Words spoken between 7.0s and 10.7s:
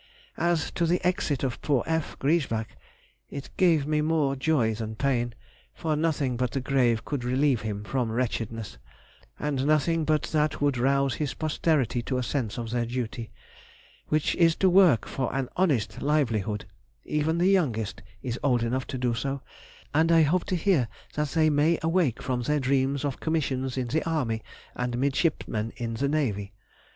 could relieve him from wretchedness; and nothing but that